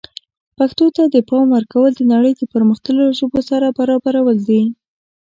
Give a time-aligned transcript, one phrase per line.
[0.57, 4.61] پښتو ته د پام ورکول د نړۍ د پرمختللو ژبو سره برابرول دي.